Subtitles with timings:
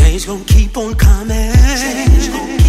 [0.00, 2.59] Change gon' keep on coming.